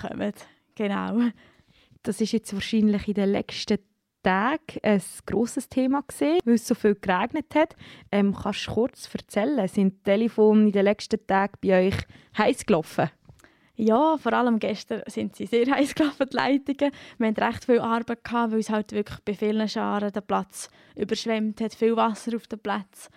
kommen. 0.00 0.32
Genau. 0.76 1.30
Das 2.04 2.20
ist 2.20 2.32
jetzt 2.32 2.52
wahrscheinlich 2.54 3.08
in 3.08 3.14
den 3.14 3.32
letzten 3.32 3.78
Tagen 4.24 4.80
ein 4.82 5.02
grosses 5.26 5.68
Thema 5.68 6.02
gesehen, 6.02 6.40
weil 6.44 6.54
es 6.54 6.66
so 6.66 6.74
viel 6.74 6.96
geregnet 6.96 7.54
hat. 7.54 7.76
Ähm, 8.10 8.34
kannst 8.34 8.66
du 8.66 8.72
kurz 8.72 9.08
erzählen, 9.14 9.68
sind 9.68 9.98
die 9.98 10.02
Telefone 10.02 10.66
in 10.66 10.72
den 10.72 10.84
letzten 10.84 11.24
Tagen 11.26 11.54
bei 11.62 11.86
euch 11.86 11.96
heiß 12.36 12.66
gelaufen? 12.66 13.10
Ja, 13.76 14.16
vor 14.18 14.32
allem 14.32 14.58
gestern 14.58 15.02
sind 15.06 15.34
sie 15.36 15.46
sehr 15.46 15.66
heiß 15.66 15.94
gelaufen, 15.94 16.26
die 16.30 16.36
Leitungen. 16.36 16.92
Wir 17.18 17.28
hatten 17.28 17.42
recht 17.42 17.64
viel 17.64 17.80
Arbeit, 17.80 18.24
gehabt, 18.24 18.52
weil 18.52 18.60
es 18.60 18.70
halt 18.70 18.92
wirklich 18.92 19.18
bei 19.24 19.34
vielen 19.34 19.68
Scharen 19.68 20.12
den 20.12 20.22
Platz 20.22 20.68
überschwemmt 20.96 21.60
hat, 21.60 21.74
viel 21.74 21.96
Wasser 21.96 22.36
auf 22.36 22.46
dem 22.46 22.60
Platz. 22.60 23.10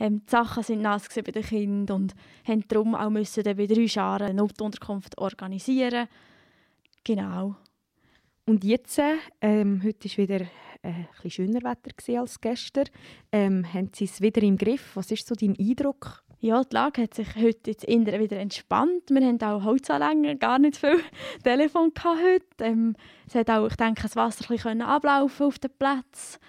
Ähm, 0.00 0.22
die 0.24 0.30
Sachen 0.30 0.62
sind 0.62 0.82
nass 0.82 1.08
bei 1.14 1.22
den 1.22 1.42
Kindern 1.42 2.02
und 2.02 2.14
haben 2.46 2.64
darum 2.68 2.94
auch 2.94 3.10
müssen 3.10 3.44
dann 3.44 3.56
bei 3.56 3.66
drei 3.66 3.86
Scharen 3.86 4.28
eine 4.28 4.34
Notunterkunft 4.34 5.18
organisieren. 5.18 6.08
Genau. 7.04 7.56
Und 8.50 8.64
jetzt, 8.64 9.00
ähm, 9.42 9.80
heute 9.84 10.08
war 10.08 10.18
wieder 10.18 10.40
äh, 10.40 10.88
ein 10.88 11.08
bisschen 11.22 11.30
schöner 11.30 11.60
Wetter 11.62 12.20
als 12.20 12.40
gestern. 12.40 12.86
Ähm, 13.30 13.64
haben 13.72 13.92
Sie 13.94 14.06
es 14.06 14.20
wieder 14.20 14.42
im 14.42 14.58
Griff? 14.58 14.96
Was 14.96 15.12
ist 15.12 15.28
so 15.28 15.36
dein 15.36 15.56
Eindruck? 15.56 16.24
Ja, 16.40 16.64
die 16.64 16.74
Lage 16.74 17.02
hat 17.02 17.14
sich 17.14 17.28
heute 17.36 17.70
jetzt 17.70 17.84
eher 17.84 18.18
wieder 18.18 18.38
entspannt. 18.38 19.08
Wir 19.08 19.24
haben 19.24 19.40
auch 19.40 19.62
Holzanlängen, 19.62 20.40
gar 20.40 20.58
nicht 20.58 20.78
viel 20.78 20.98
Telefon 21.44 21.92
heute. 22.04 22.44
Ähm, 22.58 22.96
es 23.28 23.36
hat 23.36 23.50
auch, 23.50 23.68
ich 23.68 23.76
denke, 23.76 24.02
das 24.02 24.16
Wasser 24.16 24.50
ein 24.50 24.56
bisschen 24.56 24.82
ablaufen 24.82 25.46
auf 25.46 25.60
den 25.60 25.70
Platz, 25.78 26.40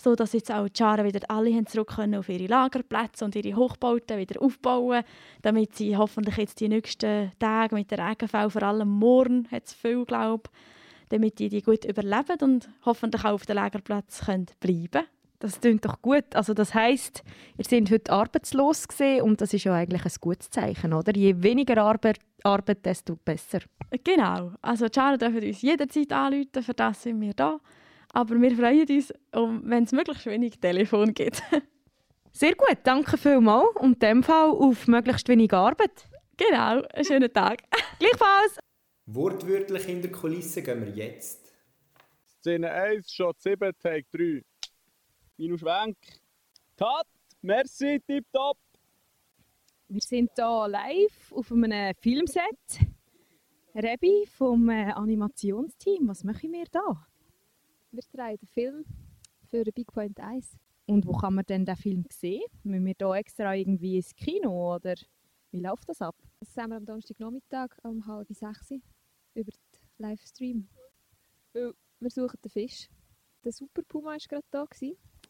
so 0.00 0.14
dass 0.14 0.34
jetzt 0.34 0.52
auch 0.52 0.68
die 0.68 0.78
Scharen 0.78 1.04
wieder 1.04 1.28
alle 1.28 1.64
zurück 1.64 1.96
können 1.96 2.14
auf 2.14 2.28
ihre 2.28 2.46
Lagerplätze 2.46 3.24
und 3.24 3.34
ihre 3.34 3.56
Hochbauten 3.56 4.16
wieder 4.16 4.40
aufbauen, 4.40 5.02
damit 5.42 5.74
sie 5.74 5.96
hoffentlich 5.96 6.36
jetzt 6.36 6.60
die 6.60 6.68
nächsten 6.68 7.32
Tage 7.40 7.74
mit 7.74 7.90
der 7.90 8.10
Regenfall, 8.10 8.48
vor 8.48 8.62
allem 8.62 8.90
morgen, 8.90 9.48
hat 9.50 9.66
es 9.66 9.74
viel, 9.74 10.04
glaube 10.04 10.48
damit 11.08 11.38
die 11.38 11.48
die 11.48 11.62
gut 11.62 11.84
überleben 11.84 12.38
und 12.42 12.68
hoffentlich 12.84 13.24
auch 13.24 13.32
auf 13.32 13.46
dem 13.46 13.56
Lagerplatz 13.56 14.24
können 14.26 14.46
bleiben 14.60 15.04
das 15.38 15.60
klingt 15.60 15.84
doch 15.84 16.02
gut. 16.02 16.34
Also 16.34 16.54
das 16.54 16.74
heißt, 16.74 17.22
ihr 17.58 17.64
seid 17.64 17.90
heute 17.90 18.12
arbeitslos 18.12 18.88
gesehen 18.88 19.22
und 19.22 19.40
das 19.40 19.54
ist 19.54 19.64
ja 19.64 19.74
eigentlich 19.74 20.04
ein 20.04 20.12
gutes 20.20 20.50
Zeichen, 20.50 20.92
oder? 20.92 21.14
Je 21.14 21.42
weniger 21.42 21.78
Arbeit, 21.82 22.18
Arbeit 22.42 22.84
desto 22.84 23.16
besser. 23.16 23.60
Genau. 24.04 24.52
Also 24.62 24.86
Scharen 24.92 25.18
dürfen 25.18 25.42
uns 25.42 25.62
jederzeit 25.62 26.12
anrufen, 26.12 26.62
für 26.62 26.74
das 26.74 27.02
sind 27.02 27.20
wir 27.20 27.34
da. 27.34 27.60
Aber 28.12 28.40
wir 28.40 28.56
freuen 28.56 28.86
uns, 28.88 29.12
wenn 29.32 29.84
es 29.84 29.92
möglichst 29.92 30.26
wenig 30.26 30.58
Telefon 30.58 31.14
gibt. 31.14 31.42
Sehr 32.32 32.54
gut, 32.54 32.78
danke 32.84 33.16
vielmals 33.16 33.68
und 33.76 33.94
in 33.94 33.98
dem 33.98 34.22
Fall 34.22 34.50
auf 34.50 34.86
möglichst 34.86 35.28
wenig 35.28 35.52
Arbeit. 35.52 36.06
Genau, 36.36 36.82
einen 36.94 37.04
schönen 37.04 37.32
Tag. 37.32 37.62
Gleichfalls. 37.98 38.58
Wortwörtlich 39.10 39.88
in 39.88 40.02
der 40.02 40.12
Kulisse 40.12 40.62
gehen 40.62 40.84
wir 40.84 40.94
jetzt. 40.94 41.50
Szene 42.26 42.70
1, 42.70 43.10
Shot 43.10 43.40
7, 43.40 43.72
Take 43.78 44.06
3. 44.12 44.44
Minu 45.38 45.56
Schwenk. 45.56 45.96
Cut! 46.76 47.06
Merci, 47.40 48.00
tipptopp! 48.06 48.58
Wir 49.88 50.02
sind 50.02 50.30
hier 50.36 50.68
live 50.68 51.32
auf 51.32 51.50
einem 51.50 51.94
Filmset. 51.94 52.80
Rebi 53.74 54.26
vom 54.26 54.68
äh, 54.68 54.92
Animationsteam, 54.92 56.06
was 56.06 56.22
machen 56.22 56.52
wir 56.52 56.66
da? 56.70 57.06
Wir 57.90 58.02
drehen 58.12 58.36
den 58.36 58.48
Film 58.48 58.84
für 59.48 59.64
Big 59.72 59.90
Point 59.90 60.20
1. 60.20 60.58
Und 60.84 61.06
wo 61.06 61.12
kann 61.12 61.34
man 61.34 61.46
denn 61.46 61.64
den 61.64 61.76
Film 61.76 62.04
sehen? 62.10 62.44
Müssen 62.62 62.84
wir 62.84 62.94
hier 62.98 63.14
extra 63.14 63.54
irgendwie 63.54 63.96
ins 63.96 64.14
Kino 64.14 64.74
oder 64.74 64.96
wie 65.50 65.60
läuft 65.60 65.88
das 65.88 66.02
ab? 66.02 66.14
Das 66.40 66.52
sehen 66.52 66.68
wir 66.68 66.76
am 66.76 66.84
Donnerstagnachmittag 66.84 67.70
um 67.84 68.06
halb 68.06 68.28
sechs 68.28 68.70
über 69.38 69.52
den 69.52 69.60
Livestream. 69.98 70.68
Weil 71.52 71.72
wir 72.00 72.10
suchen 72.10 72.38
den 72.44 72.50
Fisch. 72.50 72.88
Der 73.44 73.52
Super 73.52 73.82
Puma 73.82 74.10
war 74.10 74.18
gerade 74.18 74.44
da 74.50 74.66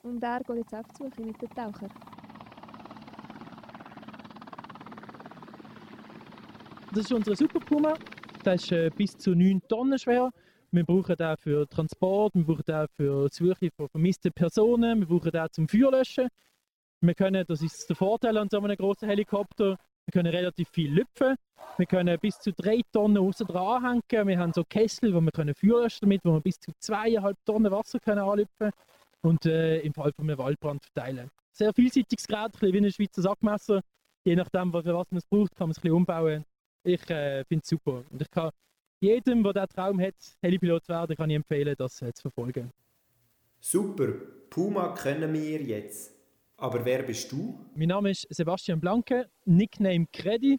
und 0.02 0.22
er 0.22 0.40
geht 0.40 0.56
jetzt 0.56 0.74
auf 0.74 0.86
die 0.88 1.04
Suche 1.04 1.22
mit 1.22 1.42
den 1.42 1.50
Tauchern. 1.50 1.92
Das 6.94 7.04
ist 7.04 7.12
unser 7.12 7.36
Super 7.36 7.60
Puma. 7.60 7.94
Der 8.44 8.54
ist 8.54 8.72
äh, 8.72 8.90
bis 8.90 9.16
zu 9.16 9.34
9 9.34 9.60
Tonnen 9.68 9.98
schwer. 9.98 10.30
Wir 10.70 10.84
brauchen 10.84 11.16
den 11.16 11.36
für 11.38 11.68
Transport, 11.68 12.34
wir 12.34 12.44
brauchen 12.44 12.64
den 12.66 12.86
für 12.88 13.28
die 13.28 13.34
Suche 13.34 13.70
von 13.76 13.88
vermissten 13.88 14.32
Personen, 14.32 15.00
wir 15.00 15.06
brauchen 15.06 15.30
den 15.30 15.46
zum 15.50 15.68
Feuerlöschen. 15.68 16.28
Wir 17.00 17.14
können, 17.14 17.44
das 17.46 17.62
ist 17.62 17.88
der 17.88 17.96
Vorteil 17.96 18.36
an 18.36 18.48
so 18.50 18.58
einem 18.58 18.76
großen 18.76 19.08
Helikopter, 19.08 19.78
wir 20.08 20.12
können 20.12 20.34
relativ 20.34 20.70
viel 20.70 20.90
lüpfen. 20.90 21.36
Wir 21.76 21.84
können 21.84 22.18
bis 22.18 22.40
zu 22.40 22.50
3 22.50 22.80
Tonnen 22.92 23.18
außen 23.18 23.46
dran 23.46 23.84
hängen. 23.84 24.28
Wir 24.28 24.38
haben 24.38 24.54
so 24.54 24.64
Kessel, 24.64 25.14
wo 25.14 25.20
wir 25.20 25.30
können 25.30 25.54
löschen 25.60 25.98
damit, 26.00 26.24
wo 26.24 26.32
wir 26.32 26.40
bis 26.40 26.58
zu 26.58 26.70
2,5 26.70 27.34
Tonnen 27.44 27.70
Wasser 27.70 28.00
können 28.00 28.20
anlüpfen 28.20 28.70
und 29.20 29.44
äh, 29.44 29.80
im 29.80 29.92
Fall 29.92 30.10
von 30.14 30.24
einem 30.24 30.38
Waldbrand 30.38 30.82
verteilen. 30.82 31.30
Sehr 31.52 31.74
vielseitiges 31.74 32.26
Gerät, 32.26 32.46
ein 32.46 32.50
bisschen 32.52 32.72
wie 32.72 32.86
ein 32.86 32.90
Schweizer 32.90 33.20
Sackmesser. 33.20 33.82
Je 34.24 34.34
nachdem, 34.34 34.72
für 34.72 34.94
was 34.94 35.10
man 35.10 35.18
es 35.18 35.26
braucht, 35.26 35.54
kann 35.54 35.68
man 35.68 35.72
es 35.72 35.78
ein 35.78 35.82
bisschen 35.82 35.96
umbauen. 35.96 36.44
Ich 36.84 37.10
äh, 37.10 37.44
finde 37.44 37.62
es 37.62 37.68
super. 37.68 38.02
Und 38.10 38.22
ich 38.22 38.30
kann 38.30 38.50
jedem, 39.00 39.42
der 39.42 39.52
diesen 39.52 39.68
Traum 39.68 40.00
hat, 40.00 40.14
Helipilot 40.40 40.86
zu 40.86 40.92
werden, 40.92 41.16
kann 41.16 41.28
ich 41.28 41.36
empfehlen, 41.36 41.74
das 41.76 42.00
äh, 42.00 42.14
zu 42.14 42.22
verfolgen. 42.22 42.72
Super, 43.60 44.08
Puma 44.48 44.94
kennen 44.94 45.34
wir 45.34 45.60
jetzt. 45.60 46.17
Aber 46.60 46.84
wer 46.84 47.04
bist 47.04 47.30
du? 47.30 47.56
Mein 47.76 47.88
Name 47.88 48.10
ist 48.10 48.26
Sebastian 48.30 48.80
Blanke, 48.80 49.30
Nickname 49.44 50.06
Credi. 50.12 50.58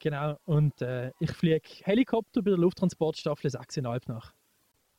Genau, 0.00 0.38
und 0.46 0.80
äh, 0.80 1.12
ich 1.20 1.32
fliege 1.32 1.68
Helikopter 1.82 2.40
bei 2.40 2.50
der 2.50 2.58
Lufttransportstaffel 2.58 3.50
6,5 3.50 4.02
nach. 4.06 4.32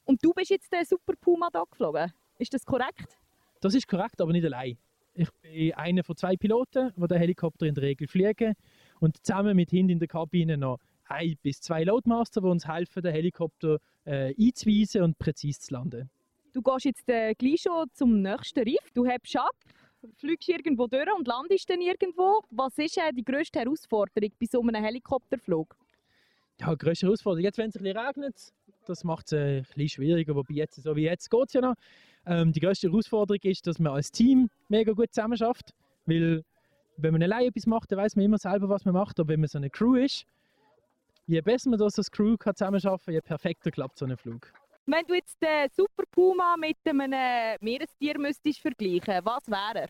Und 0.05 0.24
du 0.24 0.31
bist 0.33 0.51
jetzt 0.51 0.71
der 0.71 0.86
Super 0.86 1.13
Puma 1.19 1.50
da 1.51 1.63
geflogen? 1.63 2.13
Ist 2.38 2.53
das 2.53 2.63
korrekt? 2.63 3.17
Das 3.59 3.74
ist 3.74 3.88
korrekt, 3.88 4.21
aber 4.21 4.31
nicht 4.31 4.45
allein. 4.45 4.77
Ich 5.15 5.29
bin 5.41 5.74
einer 5.74 6.03
von 6.03 6.15
zwei 6.15 6.38
Piloten, 6.38 6.93
die 6.95 7.07
den 7.07 7.17
Helikopter 7.17 7.65
in 7.65 7.74
der 7.74 7.86
Regel 7.86 8.07
fliegen. 8.07 8.53
Und 9.00 9.17
zusammen 9.25 9.55
mit 9.55 9.71
hinten 9.71 9.93
in 9.93 10.00
der 10.00 10.07
Kabine 10.07 10.57
noch 10.57 10.77
ein 11.05 11.38
bis 11.41 11.59
zwei 11.59 11.83
Loadmaster, 11.83 12.41
die 12.41 12.48
uns 12.48 12.67
helfen, 12.67 13.01
den 13.01 13.13
Helikopter 13.13 13.79
äh, 14.05 14.36
einzuweisen 14.39 15.01
und 15.01 15.17
präzise 15.17 15.59
zu 15.59 15.74
landen. 15.74 16.12
Du 16.53 16.62
gehst 16.62 16.86
jetzt 16.86 17.09
äh, 17.09 17.33
gleich 17.33 17.62
schon 17.62 17.88
zum 17.93 18.21
nächsten 18.21 18.59
Riff. 18.59 18.91
Du 18.93 19.05
hebst 19.05 19.36
ab, 19.38 19.55
fliegst 20.18 20.50
irgendwo 20.50 20.88
durch 20.88 21.08
und 21.18 21.27
landest 21.27 21.70
dann 21.70 21.82
irgendwo. 21.82 22.41
Was 22.51 22.77
ist 22.77 22.98
äh, 22.98 23.12
die 23.13 23.24
grösste 23.24 23.60
Herausforderung 23.60 24.32
bei 24.39 24.46
so 24.50 24.62
einem 24.62 24.84
Helikopterflug? 24.84 25.75
Ja, 26.60 26.72
die 26.72 26.77
grösste 26.77 27.08
Herausforderung. 27.08 27.44
Jetzt, 27.44 27.58
wenn 27.58 27.70
es 27.70 27.77
ein 27.77 27.84
bisschen 27.84 27.98
regnet, 27.98 28.53
das 28.86 29.03
macht 29.03 29.27
es 29.27 29.32
äh, 29.34 29.58
ein 29.58 29.62
bisschen 29.63 29.89
schwieriger. 29.89 30.36
Wobei 30.36 30.53
jetzt, 30.56 30.82
so 30.82 30.96
wie 30.96 31.03
jetzt, 31.03 31.29
geht 31.29 31.48
es 31.48 31.53
ja 31.53 31.62
noch. 31.62 31.75
Ähm, 32.25 32.51
die 32.51 32.60
grösste 32.60 32.89
Herausforderung 32.89 33.39
ist, 33.44 33.65
dass 33.65 33.79
man 33.79 33.94
als 33.94 34.12
Team 34.12 34.50
mega 34.68 34.91
gut 34.94 35.13
zusammen 35.13 35.38
schafft. 35.38 35.74
Weil, 36.06 36.44
wenn 36.98 37.13
man 37.13 37.24
alleine 37.24 37.48
etwas 37.48 37.65
macht, 37.65 37.91
dann 37.91 38.00
weiß 38.00 38.15
man 38.15 38.25
immer 38.25 38.38
selber, 38.38 38.68
was 38.68 38.86
man 38.86 38.94
macht. 38.94 39.20
Aber 39.20 39.29
wenn 39.29 39.39
man 39.39 39.48
so 39.48 39.58
eine 39.58 39.70
Crew 39.70 39.96
ist, 39.96 40.25
je 41.27 41.41
besser 41.41 41.70
man 41.70 41.79
das 41.79 41.98
als 41.98 42.12
Crew 42.12 42.36
kann 42.38 42.56
zusammenarbeiten 42.56 43.06
kann, 43.06 43.13
je 43.13 43.22
perfekter 43.22 43.72
klappt 43.72 43.98
so 43.98 44.06
ein 44.06 44.18
Flug. 44.18 44.51
Wenn 44.91 45.05
du 45.05 45.13
jetzt 45.13 45.38
den 45.39 45.69
Super 45.72 46.03
Puma 46.10 46.55
mit 46.58 46.77
einem 46.84 47.12
Meerestier 47.62 48.17
müsstest 48.17 48.60
vergleichen, 48.60 49.24
was 49.24 49.46
wäre 49.46 49.84
er? 49.84 49.89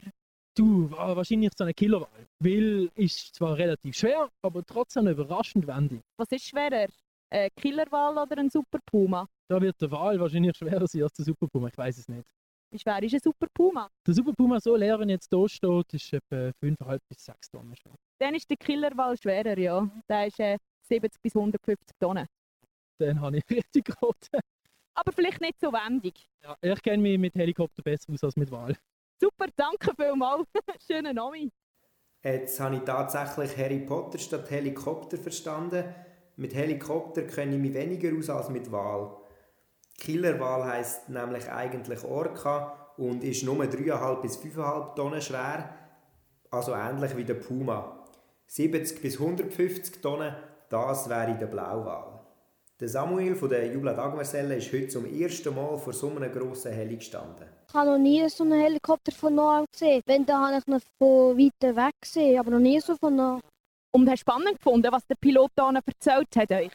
Du, 0.58 0.92
wahrscheinlich 0.92 1.54
so 1.56 1.64
eine 1.64 1.74
Killerwahl. 1.74 2.28
Weil 2.44 2.90
ist 2.96 3.34
zwar 3.34 3.58
relativ 3.58 3.96
schwer, 3.96 4.30
aber 4.42 4.62
trotzdem 4.66 5.08
überraschend 5.08 5.66
wendig. 5.68 6.02
Was 6.18 6.30
ist 6.34 6.50
schwerer? 6.50 6.90
Ein 7.30 7.48
Killerwal 7.56 8.18
oder 8.18 8.40
ein 8.40 8.50
Super 8.50 8.80
Puma? 8.86 9.26
Da 9.50 9.62
wird 9.62 9.80
der 9.82 9.90
Wal 9.90 10.20
wahrscheinlich 10.20 10.58
schwerer 10.58 10.86
sein 10.86 11.04
als 11.04 11.14
der 11.14 11.24
Super 11.24 11.48
Puma, 11.48 11.70
ich 11.70 11.78
weiß 11.78 11.98
es 12.00 12.10
nicht. 12.10 12.28
Wie 12.70 12.80
schwer 12.80 13.02
ist 13.02 13.14
ein 13.14 13.22
Super 13.22 13.48
Puma? 13.54 13.88
Der 14.06 14.14
Super 14.14 14.34
Puma, 14.34 14.60
so 14.60 14.76
leer, 14.76 15.00
wenn 15.00 15.08
jetzt 15.08 15.30
hier 15.30 15.48
steht, 15.48 15.94
ist 15.94 16.12
etwa 16.12 16.52
5,5 16.62 17.00
bis 17.08 17.24
6 17.24 17.52
Tonnen 17.52 17.76
schwer. 17.78 17.96
Dann 18.20 18.36
ist 18.36 18.50
der 18.50 18.58
Killerwal 18.58 19.16
schwerer, 19.16 19.58
ja. 19.58 19.90
Der 20.10 20.28
ist 20.28 20.42
äh, 20.42 20.58
70 20.90 21.22
bis 21.22 21.34
150 21.38 21.96
Tonnen. 22.02 22.26
Dann 23.00 23.22
habe 23.22 23.38
ich 23.38 23.44
richtig 23.50 23.86
geraten. 23.86 24.42
Aber 25.00 25.14
vielleicht 25.14 25.40
nicht 25.40 25.62
so 25.62 25.72
wendig. 25.72 26.30
Ja, 26.44 26.58
ich 26.60 26.84
kenne 26.84 27.02
mich 27.02 27.18
mit 27.18 27.34
Helikopter 27.34 27.82
besser 27.82 28.12
aus 28.12 28.22
als 28.22 28.36
mit 28.36 28.52
Wal. 28.52 28.76
Super, 29.18 29.46
danke 29.56 29.96
vielmals. 29.96 30.46
Schönen 30.86 31.16
Name. 31.16 31.52
Jetzt 32.22 32.60
habe 32.60 32.76
ich 32.76 32.82
tatsächlich 32.82 33.56
Harry 33.56 33.80
Potter 33.80 34.18
statt 34.18 34.52
Helikopter 34.52 35.18
verstanden. 35.18 35.86
Mit 36.36 36.54
Helikopter 36.54 37.22
kenne 37.22 37.56
ich 37.56 37.62
mich 37.62 37.74
weniger 37.74 38.18
aus 38.18 38.30
als 38.30 38.50
mit 38.50 38.70
Wal. 38.74 39.16
Killerwal 40.00 40.66
heisst 40.66 41.08
nämlich 41.08 41.50
eigentlich 41.50 42.04
Orca 42.04 42.94
und 42.98 43.24
ist 43.24 43.44
nur 43.44 43.64
3,5 43.64 44.22
bis 44.22 44.38
5,5 44.38 44.96
Tonnen 44.96 45.22
schwer, 45.22 45.76
also 46.52 46.74
ähnlich 46.74 47.16
wie 47.16 47.24
der 47.24 47.36
Puma. 47.36 48.06
70 48.48 49.02
bis 49.02 49.18
150 49.18 50.02
Tonnen, 50.02 50.36
das 50.70 51.08
wäre 51.08 51.38
der 51.38 51.48
Blauwal. 51.48 52.09
Der 52.80 52.88
Samuel 52.88 53.36
von 53.36 53.50
der 53.50 53.74
Jubla 53.74 53.94
Dagmarselle 53.94 54.56
ist 54.56 54.72
heute 54.72 54.88
zum 54.88 55.06
ersten 55.06 55.54
Mal 55.54 55.78
vor 55.78 55.92
so 55.92 56.10
einem 56.12 56.32
grossen 56.32 56.72
Heli 56.72 56.96
gestanden. 56.96 57.46
Ich 57.68 57.74
habe 57.74 57.90
noch 57.90 57.98
nie 57.98 58.30
so 58.30 58.46
einen 58.46 58.58
Helikopter 58.62 59.12
von 59.12 59.36
nahe 59.36 59.66
gesehen. 59.70 60.02
Wenn, 60.06 60.26
dann 60.26 60.56
habe 60.56 60.60
ich 60.60 60.68
ihn 60.74 60.80
von 60.98 61.38
weiter 61.38 61.76
weg 61.76 61.94
gesehen, 62.00 62.40
aber 62.40 62.52
noch 62.52 62.60
nie 62.60 62.80
so 62.80 62.96
von 62.96 63.18
nahe. 63.18 63.42
Und 63.92 64.10
hast 64.10 64.20
du 64.20 64.32
spannend 64.32 64.60
gefunden, 64.60 64.90
was 64.94 65.06
der 65.08 65.16
Pilot 65.16 65.52
da 65.56 65.70
erzählt 65.74 66.34
hat 66.38 66.52
euch? 66.54 66.72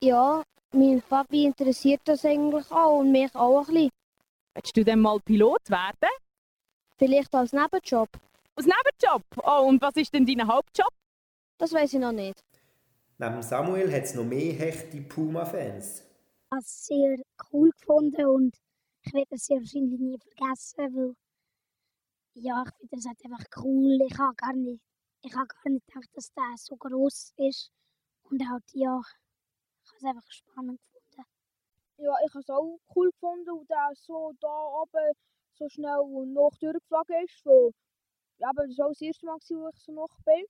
Ja, 0.00 0.44
mein 0.72 1.02
Papi 1.02 1.46
interessiert 1.46 2.02
das 2.04 2.24
eigentlich 2.24 2.70
auch 2.70 3.00
und 3.00 3.10
mich 3.10 3.34
auch 3.34 3.66
ein 3.66 3.74
bisschen. 3.74 3.90
Willst 4.54 4.76
du 4.76 4.84
denn 4.84 5.00
mal 5.00 5.18
Pilot 5.18 5.68
werden? 5.68 6.14
Vielleicht 7.00 7.34
als 7.34 7.52
Nebenjob. 7.52 8.10
Als 8.54 8.66
Nebenjob? 8.66 9.22
Oh, 9.42 9.66
und 9.66 9.82
was 9.82 9.96
ist 9.96 10.14
denn 10.14 10.24
dein 10.24 10.46
Hauptjob? 10.46 10.92
Das 11.58 11.72
weiß 11.72 11.94
ich 11.94 11.98
noch 11.98 12.12
nicht. 12.12 12.40
Neben 13.18 13.42
Samuel 13.42 13.90
hat 13.94 14.02
es 14.02 14.14
noch 14.14 14.24
mehr 14.24 14.60
echte 14.60 15.00
Puma-Fans. 15.00 16.00
Ich 16.00 16.52
habe 16.52 16.60
es 16.60 16.84
sehr 16.84 17.16
cool 17.50 17.70
gefunden 17.70 18.26
und 18.26 18.54
ich 19.04 19.14
werde 19.14 19.34
es 19.34 19.46
sehr 19.46 19.56
wahrscheinlich 19.56 19.98
nie 19.98 20.18
vergessen, 20.18 20.94
weil 20.94 21.16
ja, 22.34 22.62
ich 22.66 22.90
finde 22.90 22.96
das 22.96 23.06
halt 23.06 23.24
einfach 23.24 23.64
cool. 23.64 23.98
Ich 24.06 24.18
habe 24.18 24.34
gar 24.36 24.52
nicht, 24.52 24.82
ich 25.22 25.34
habe 25.34 25.46
gar 25.46 25.72
nicht 25.72 25.86
gedacht, 25.86 26.10
dass 26.12 26.30
der 26.34 26.54
so 26.58 26.76
groß 26.76 27.32
ist 27.38 27.72
und 28.24 28.46
halt 28.50 28.64
ja, 28.74 29.00
ich 29.82 29.88
habe 29.92 29.96
es 29.96 30.04
einfach 30.04 30.30
spannend 30.30 30.78
gefunden. 30.82 31.24
Ja, 31.96 32.12
ich 32.26 32.34
habe 32.34 32.40
es 32.40 32.50
auch 32.50 32.78
cool 32.94 33.10
gefunden, 33.12 33.50
und 33.50 33.70
der 33.70 33.92
so 33.94 34.34
da 34.40 34.82
oben 34.82 35.14
so 35.54 35.66
schnell 35.70 36.00
und 36.00 36.34
noch 36.34 36.54
durchgeflogen 36.60 37.24
ist. 37.24 37.46
Weil, 37.46 37.70
ja, 38.36 38.50
aber 38.50 38.66
das 38.66 38.76
war 38.76 38.88
auch 38.88 38.90
das 38.90 39.00
erste 39.00 39.24
Mal, 39.24 39.38
wo 39.48 39.68
ich 39.70 39.78
so 39.82 39.92
noch 39.92 40.14
bin. 40.26 40.44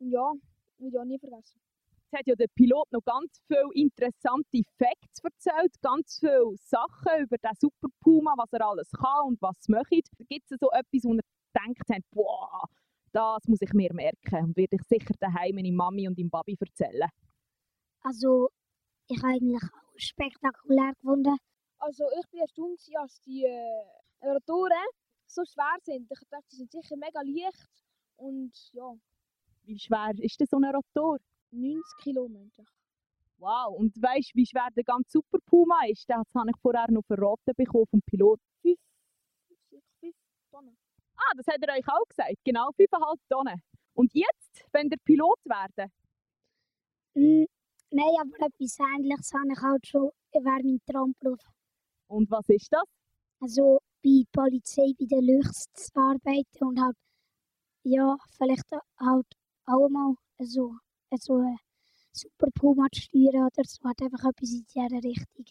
Und 0.00 0.10
ja, 0.10 0.30
will 0.76 0.88
ich 0.88 0.98
auch 0.98 1.04
nie 1.04 1.18
vergessen. 1.18 1.58
Jetzt 2.06 2.20
hat 2.20 2.26
ja 2.28 2.34
der 2.36 2.46
Pilot 2.54 2.92
noch 2.92 3.04
ganz 3.04 3.42
viele 3.48 3.68
interessante 3.74 4.62
Facts 4.78 5.20
erzählt, 5.24 5.74
ganz 5.82 6.18
viele 6.20 6.54
Sachen 6.56 7.22
über 7.22 7.36
den 7.36 7.50
Super 7.58 7.88
Puma, 8.00 8.32
was 8.36 8.52
er 8.52 8.64
alles 8.64 8.90
kann 8.92 9.26
und 9.26 9.42
was 9.42 9.56
er 9.68 9.76
möchte. 9.76 10.24
Gibt 10.28 10.50
es 10.52 10.58
so 10.60 10.70
etwas, 10.70 11.02
wo 11.02 11.14
er 11.14 11.22
denkt 11.66 12.04
boah, 12.12 12.68
das 13.10 13.48
muss 13.48 13.60
ich 13.60 13.72
mir 13.72 13.92
merken 13.92 14.44
und 14.44 14.56
werde 14.56 14.76
ich 14.76 14.82
sicher 14.82 15.14
daheim 15.18 15.56
meiner 15.56 15.72
Mami 15.72 16.06
und 16.06 16.16
dem 16.16 16.30
Babi 16.30 16.56
erzählen? 16.60 17.08
Also, 18.02 18.50
ich 19.08 19.18
habe 19.18 19.32
eigentlich 19.32 19.62
auch 19.64 19.98
spektakulär 19.98 20.92
gefunden. 20.92 21.36
Also 21.78 22.04
ich 22.20 22.30
bin 22.30 22.40
erstaunt, 22.40 22.80
als 23.00 23.20
die 23.22 23.44
äh, 23.44 24.28
Rotoren 24.28 24.86
so 25.26 25.42
schwer 25.44 25.76
sind. 25.82 26.08
Ich 26.08 26.28
dachte, 26.28 26.46
die 26.52 26.56
sind 26.56 26.70
sicher 26.70 26.96
mega 26.96 27.20
leicht. 27.22 27.84
Und 28.16 28.52
ja, 28.72 28.94
Wie 29.64 29.78
schwer 29.78 30.12
ist 30.18 30.38
denn 30.38 30.46
so 30.46 30.56
ein 30.58 30.64
Rotor? 30.72 31.18
90 31.50 31.82
Kilo 32.02 32.28
meinte 32.28 32.62
ich. 32.62 32.68
Wow, 33.38 33.76
und 33.78 33.94
weißt 34.00 34.30
du, 34.32 34.38
wie 34.38 34.46
schwer 34.46 34.68
der 34.74 34.84
ganze 34.84 35.10
Super 35.10 35.38
Puma 35.44 35.80
ist? 35.88 36.08
Das 36.08 36.24
habe 36.34 36.50
ich 36.50 36.60
vorher 36.60 36.90
noch 36.90 37.04
verraten 37.06 37.52
bekommen 37.54 37.86
vom 37.90 38.00
Pilot. 38.02 38.40
5 38.62 38.78
Tonnen. 40.50 40.76
Ah, 41.16 41.32
das 41.36 41.46
hat 41.46 41.62
er 41.62 41.74
euch 41.74 41.86
auch 41.88 42.08
gesagt. 42.08 42.36
Genau, 42.44 42.70
5,5 42.70 43.20
Tonnen. 43.28 43.62
Und 43.94 44.12
jetzt, 44.14 44.64
wenn 44.72 44.88
der 44.88 44.98
Pilot 45.04 45.38
werden? 45.44 45.90
Mm, 47.14 47.44
nein, 47.90 48.16
aber 48.20 48.46
etwas 48.46 48.78
Ähnliches 48.78 49.32
habe 49.32 49.52
ich 49.52 49.62
halt 49.62 49.86
schon, 49.86 50.10
wäre 50.32 50.62
mein 50.62 50.80
Traumberuf. 50.86 51.40
Und 52.08 52.30
was 52.30 52.48
ist 52.48 52.72
das? 52.72 52.84
Also 53.40 53.80
bei 54.02 54.22
der 54.22 54.42
Polizei, 54.42 54.92
bei 54.98 55.06
den 55.06 55.24
Lüchs 55.24 55.66
zu 55.74 55.90
arbeiten 55.94 56.64
und 56.64 56.80
halt, 56.80 56.96
ja, 57.84 58.16
vielleicht 58.36 58.70
halt 58.98 59.26
auch 59.66 59.88
mal 59.88 60.14
so, 60.38 60.76
so 61.18 61.34
ein 61.34 61.56
Super 62.12 62.48
Puma 62.54 62.86
zu 62.92 63.02
steuern 63.02 63.46
oder 63.46 63.62
so, 63.64 63.84
halt 63.84 64.00
einfach 64.02 64.30
etwas 64.30 64.50
in 64.50 64.64
dieser 64.66 65.02
Richtung. 65.02 65.44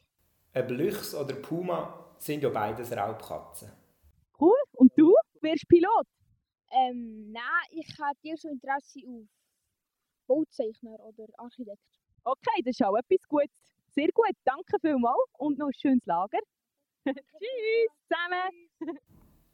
Ob 0.55 0.69
Lüchs 0.71 1.13
oder 1.13 1.35
Puma 1.35 2.15
sind 2.17 2.41
ja 2.41 2.49
beides 2.49 2.91
Raubkatzen. 2.91 3.71
Cool. 4.39 4.55
Und 4.73 4.91
du? 4.97 5.13
Wirst 5.41 5.67
Pilot? 5.67 6.07
Ähm, 6.71 7.31
nein, 7.31 7.43
ich 7.71 7.87
habe 7.99 8.17
dir 8.23 8.35
so 8.37 8.49
Interesse 8.49 8.99
auf 9.07 9.27
Bauzeichner 10.27 10.99
oder 10.99 11.25
Architekt. 11.37 11.79
Okay, 12.23 12.61
das 12.63 12.79
ist 12.79 12.83
auch 12.83 12.95
etwas 12.95 13.27
Gutes. 13.27 13.49
Sehr 13.93 14.09
gut, 14.13 14.35
danke 14.43 14.77
vielmals 14.81 15.29
und 15.37 15.57
noch 15.59 15.67
ein 15.67 15.73
schönes 15.79 16.05
Lager. 16.05 16.39
Tschüss 17.05 17.91
zusammen. 18.07 18.99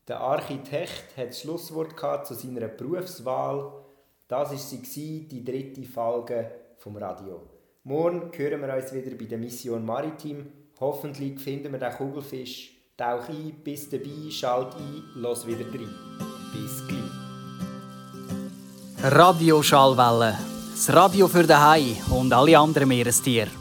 Der 0.07 0.19
Architekt 0.19 1.17
hat 1.17 1.27
das 1.27 1.41
Schlusswort 1.41 2.25
zu 2.25 2.33
seiner 2.33 2.67
Berufswahl. 2.69 3.80
Das 4.31 4.49
war 4.49 4.57
sie, 4.57 5.27
die 5.27 5.43
dritte 5.43 5.83
Folge 5.83 6.49
vom 6.77 6.95
Radio. 6.95 7.41
Morgen 7.83 8.31
hören 8.33 8.61
wir 8.61 8.73
uns 8.73 8.93
wieder 8.93 9.13
bei 9.17 9.25
der 9.25 9.37
Mission 9.37 9.85
Maritim. 9.85 10.45
Hoffentlich 10.79 11.37
finden 11.37 11.73
wir 11.73 11.79
den 11.79 11.91
Kugelfisch. 11.91 12.71
Tauch 12.95 13.27
ein, 13.27 13.51
bis 13.61 13.89
dabei, 13.89 14.29
schalt 14.29 14.73
ein, 14.75 15.03
los 15.15 15.45
wieder 15.45 15.65
rein. 15.65 15.89
Bis 16.53 16.81
gleich. 16.87 17.11
Radio 19.11 19.61
Schallwelle. 19.61 20.37
Das 20.71 20.95
Radio 20.95 21.27
für 21.27 21.43
den 21.43 21.59
Hai 21.59 21.97
und 22.09 22.31
alle 22.31 22.57
anderen 22.57 22.87
Meerestiere. 22.87 23.60